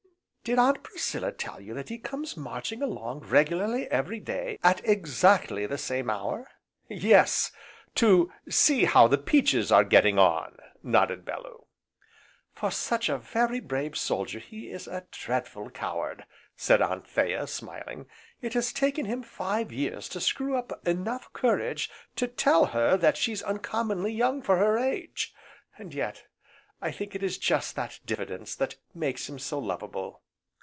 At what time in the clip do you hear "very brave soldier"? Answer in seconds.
13.19-14.39